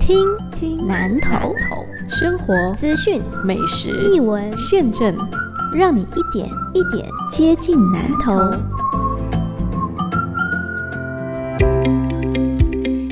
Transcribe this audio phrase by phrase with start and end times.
[0.00, 0.26] 听
[0.58, 1.54] 听南头
[2.08, 5.14] 生活资讯美食译文，现政，
[5.72, 8.32] 让你一点一点接近南头。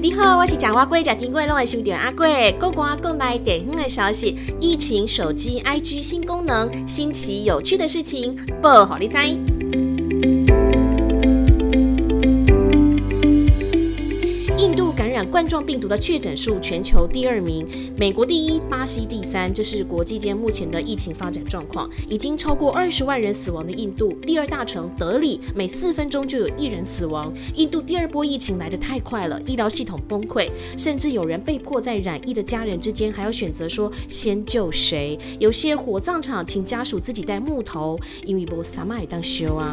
[0.01, 2.57] 你好，我是蒋花贵，贾丁贵，拢会收到阿贵。
[2.59, 9.17] 国光国内电影的消息，疫情手机 IG 新功能，新奇有趣的事情，报好你知。
[15.49, 17.67] 状病毒的确诊数全球第二名，
[17.97, 19.53] 美国第一，巴西第三。
[19.53, 21.89] 这是国际间目前的疫情发展状况。
[22.09, 27.33] 已经超过二十万人死亡的印度，第二大城德里每四分钟就有一人死亡。
[27.57, 35.19] 印度第二波疫情来得太快了，医疗系统崩溃，甚至有人被迫在染疫的家人之间还要选择说先救谁。
[35.41, 39.73] 有些火葬场请家属自己带木头，因为无啥买当修啊。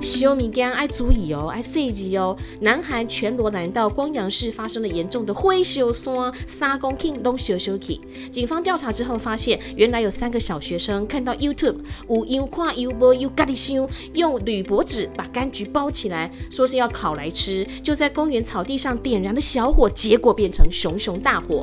[0.00, 2.34] 修物件爱注意哦，爱细致哦。
[2.60, 8.00] 南韩全罗南道光阳市发生了严重的灰修山，三公顷拢修修起。
[8.30, 11.76] 警方调查之后发现，原来有三个小学生看到 YouTube
[12.08, 21.62] 有样看有无有咖喱香，用铝箔纸把柑橘包起来，说是要烤来吃，就在公园草地上点燃了小火，结果变成熊熊大火。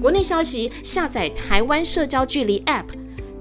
[0.00, 2.84] 国内消息：下载台湾社交距离 App。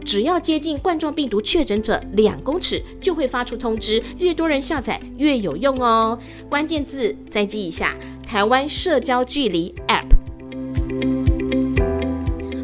[0.07, 6.17] 只要接近冠状病毒确诊者两公尺，就会发出通知，越多人下载越有用哦。
[6.47, 7.93] 关键字再记一下：
[8.25, 10.05] 台湾社交距离 App。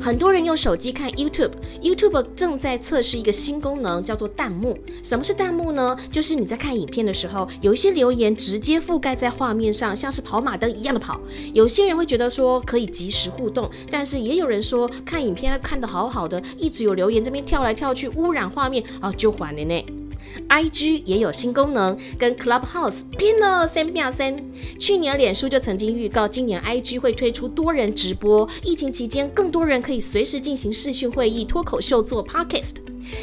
[0.03, 4.77] 很多人用手机看 YouTube，YouTube 正在测试一个新功能，叫做弹幕。
[5.01, 5.95] 什么是弹幕呢？
[6.11, 11.21] 就是你在看影片的时候，有一些留言直接覆盖在画面上，像是跑马灯一样的跑。
[11.53, 19.85] 有些人会觉得说可以及时互动，但是也有人说看影片看得好好的，一直有留言这边跳来跳去，污染画面啊，就还了呢。
[20.49, 24.43] IG 也有新功能，跟 Clubhouse 拼了三变三。
[24.79, 28.47] 去年脸书就曾经预告，今年 IG 会推出多人直播。
[28.63, 32.75] 疫情期间，更多人可以随时进行视讯会议、脱口秀、做 Podcast，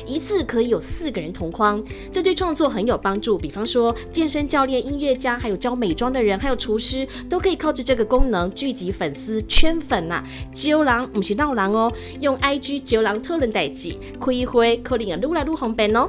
[0.07, 3.37] 一次可以有四个人同框，这对创作很有帮助。
[3.37, 10.23] 比方说，健身教练、音乐家，还有教美妆的人，还有厨师，都可以靠着这个功能聚集粉丝、圈粉呐。
[10.53, 16.09] 揪狼不是闹狼哦，用 IG 揪狼特伦代记，开会可能也撸来撸红本哦。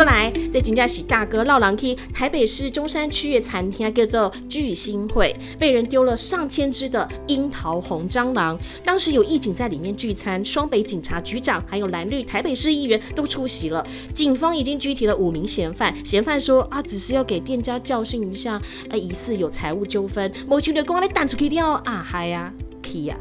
[0.00, 8.58] 过来，这金家喜大哥绕廊去台北市中山区的餐厅叫做聚星会，被人丢了上千只的樱桃红蟑螂。
[8.82, 13.86] 当时有义警在里面聚餐，双北警察局长还有蓝绿台北市议员都出席了。
[14.14, 18.54] 警方已经拘提了五名嫌犯，嫌犯说啊，只是要给店家教训一下，
[18.88, 20.32] 啊，疑似有财务纠纷。
[20.48, 22.50] 某群的公安来弹出去了啊，嗨呀，
[22.82, 23.14] 去呀，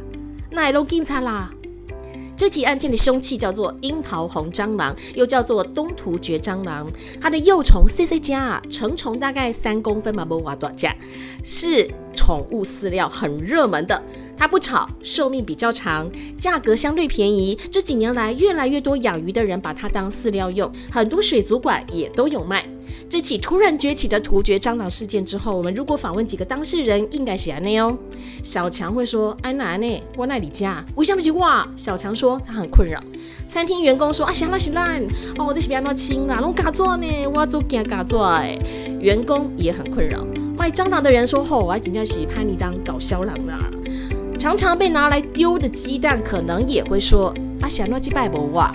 [0.49, 1.51] 那拢警察啦。
[2.39, 6.89] 这起案件的凶器叫做樱桃红蟑螂，又叫做东突厥蟑螂。
[7.19, 10.95] 它的幼虫 C C 加，成虫大概三公分嘛，不瓦多加，
[11.43, 14.01] 是宠物饲料很热门的。
[14.37, 17.59] 它不吵，寿命比较长，价格相对便宜。
[17.69, 22.65] 这几年来，越来越多养鱼的人把它当饲料用，很多水族馆也都有卖。
[23.09, 27.97] 这起突然崛起的突厥蟑螂事件之后，我们如果访问几个当事人，应该是安内哦。
[28.43, 30.03] 小强会说：“安娜呢？
[30.15, 33.01] 我那里家为什么是我？”小强说他很困扰。
[33.47, 34.87] 餐厅员工说：“啊，行啦行啦，
[35.39, 38.55] 哦，这是别那轻啦，弄嘎做呢，我要做惊嘎做哎。”
[39.01, 40.23] 员工也很困扰。
[40.55, 43.57] 卖蟑螂的人说：“吼，我真正是拍你当搞笑郎啦。”
[44.37, 48.71] 常常被拿来丢的鸡蛋，可能也会说：“啊，想乱鸡拜不哇。”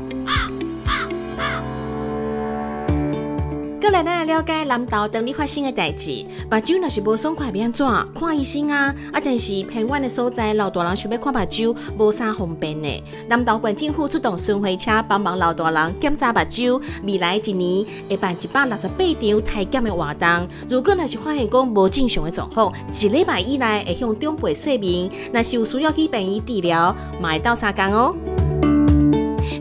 [3.84, 6.25] 过来，咱来了解南投当地发生的代志。
[6.50, 7.87] 目睭若是无爽快，变怎？
[8.15, 8.95] 看医生啊！
[9.12, 13.05] 啊，但是偏远的所在，老大人想要看目睭，无啥方便的。
[13.28, 16.81] 南投县政府出动巡回车，帮忙老大人检查目睭。
[17.06, 20.49] 未来一年会办一百六十八场体检的活动。
[20.66, 25.11] 如果若是发现讲无正常的状况，一礼拜以内会向长辈说明。
[25.31, 28.16] 若是有需要去病院治疗，买到三工哦。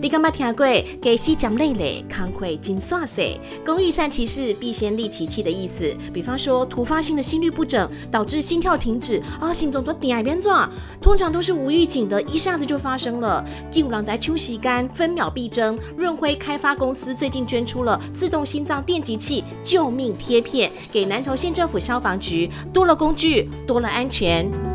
[0.04, 0.66] 你敢捌听过
[1.02, 3.22] “给西讲累累，康亏金刷色，
[3.66, 5.96] 工欲善其事，必先利其器”的意思？
[6.14, 10.70] 比方说，突发性的心律不整，导致心跳停止啊，心脏都点变状，
[11.02, 13.46] 通常都是无预警的，一下子就发生了。
[13.74, 15.80] 有人在秋洗干，分秒必争。
[15.96, 24.73] 润辉开发公司最近捐出了自动心脏电极器救命贴片，给南投县政府消防局，多了工具，多了安全。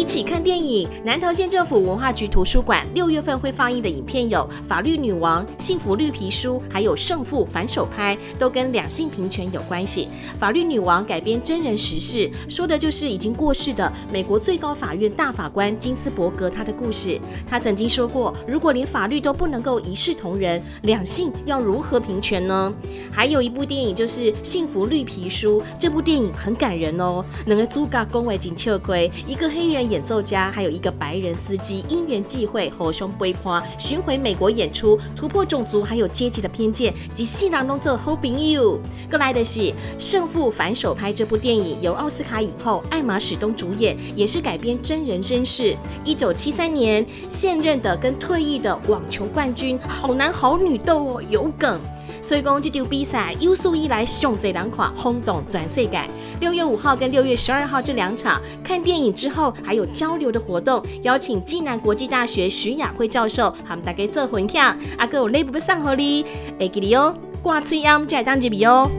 [0.00, 0.88] 一起看电影。
[1.04, 10.08] 南投县政府文化局图书馆六月份会放映的影片有《法律女王》《幸福绿皮书》，还有《胜负反手拍》，都跟两性平权有关系。
[10.38, 17.20] 《法律女王》改编真人实事，说的就是已经过世的美国最高法院大法官金斯伯格他的故事。
[17.46, 22.72] 他曾经说过，如果连法律都不能够一视同仁，两性要如何平权呢？
[23.12, 27.22] 还有一部电影就是《幸福绿皮书》，这部电影很感人哦。
[27.44, 38.78] 两个主角恭维金秋葵，一个黑人演奏家，还有一个白人司机，因缘际会，互相背叛，巡回美国演出，突破种族还有阶级的偏见，及戏郎中做好朋友。
[39.10, 39.60] 过来的是
[39.98, 45.76] 《胜负反手拍》这部电影，由奥斯卡影后艾玛史东主演，也是改编真人真事。
[46.04, 51.80] 一九七三年，现任的跟退役的网球冠军，好男好女斗哦，有梗。
[52.20, 56.02] 所以讲这场比赛有史以来上这两款轰动全世界。
[56.40, 66.24] 六月五号跟六月十二号这两场看电影之后还有交流的活动，邀请暨南国际大学徐雅慧教授，他们大家做分享，啊，哥有内部上合你，
[66.58, 68.90] 会记你哦，挂吹音再当一笔哦。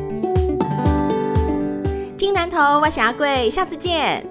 [2.18, 4.31] 听南头，我是阿贵，下次见。